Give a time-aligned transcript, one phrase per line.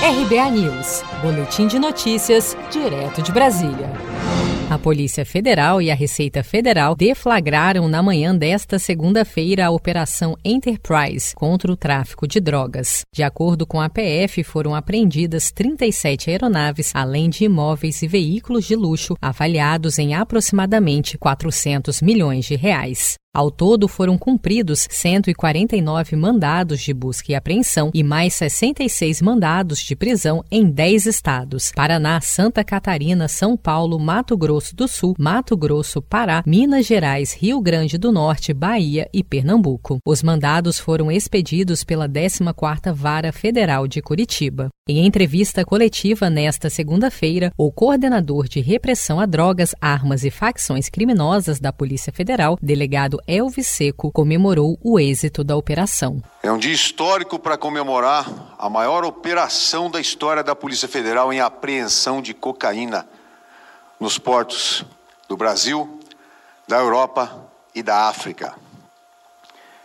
[0.00, 3.90] RBA News, Boletim de Notícias, direto de Brasília.
[4.70, 11.34] A Polícia Federal e a Receita Federal deflagraram na manhã desta segunda-feira a Operação Enterprise
[11.34, 13.02] contra o tráfico de drogas.
[13.12, 18.76] De acordo com a PF, foram apreendidas 37 aeronaves, além de imóveis e veículos de
[18.76, 23.16] luxo avaliados em aproximadamente 400 milhões de reais.
[23.34, 29.94] Ao todo, foram cumpridos 149 mandados de busca e apreensão e mais 66 mandados de
[29.94, 36.00] prisão em 10 estados: Paraná, Santa Catarina, São Paulo, Mato Grosso do Sul, Mato Grosso,
[36.00, 39.98] Pará, Minas Gerais, Rio Grande do Norte, Bahia e Pernambuco.
[40.06, 44.68] Os mandados foram expedidos pela 14ª Vara Federal de Curitiba.
[44.88, 51.60] Em entrevista coletiva nesta segunda-feira, o coordenador de repressão a drogas, armas e facções criminosas
[51.60, 56.22] da Polícia Federal, delegado Elvis Seco, comemorou o êxito da operação.
[56.42, 61.40] É um dia histórico para comemorar a maior operação da história da Polícia Federal em
[61.40, 63.08] apreensão de cocaína
[63.98, 64.84] nos portos
[65.28, 66.00] do Brasil,
[66.66, 68.54] da Europa e da África.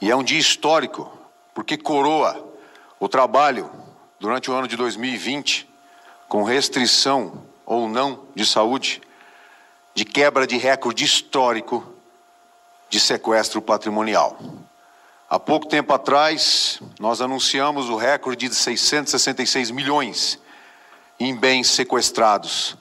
[0.00, 1.10] E é um dia histórico
[1.54, 2.52] porque coroa
[3.00, 3.70] o trabalho
[4.20, 5.68] durante o ano de 2020,
[6.28, 9.00] com restrição ou não de saúde,
[9.94, 11.95] de quebra de recorde histórico
[12.88, 14.38] de sequestro patrimonial.
[15.28, 20.38] Há pouco tempo atrás, nós anunciamos o recorde de 666 milhões
[21.18, 22.76] em bens sequestrados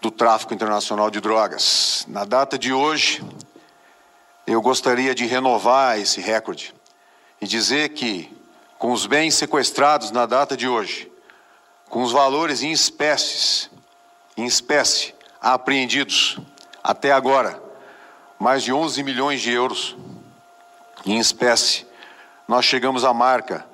[0.00, 2.04] do tráfico internacional de drogas.
[2.08, 3.22] Na data de hoje,
[4.46, 6.74] eu gostaria de renovar esse recorde
[7.40, 8.36] e dizer que
[8.78, 11.12] com os bens sequestrados na data de hoje,
[11.88, 13.70] com os valores em espécies,
[14.36, 16.38] em espécie, apreendidos
[16.82, 17.69] até agora,
[18.40, 19.94] mais de 11 milhões de euros.
[21.04, 21.86] Em espécie,
[22.48, 23.66] nós chegamos à marca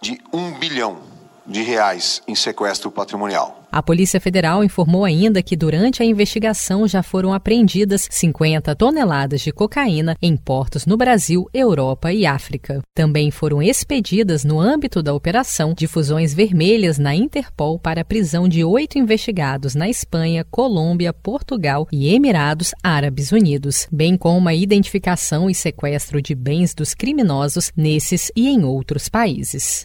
[0.00, 1.13] de 1 bilhão
[1.46, 3.64] de reais em sequestro patrimonial.
[3.74, 9.50] A Polícia Federal informou ainda que durante a investigação já foram apreendidas 50 toneladas de
[9.50, 12.80] cocaína em portos no Brasil, Europa e África.
[12.94, 18.62] Também foram expedidas, no âmbito da operação, difusões vermelhas na Interpol para a prisão de
[18.62, 25.54] oito investigados na Espanha, Colômbia, Portugal e Emirados Árabes Unidos, bem como a identificação e
[25.54, 29.84] sequestro de bens dos criminosos nesses e em outros países.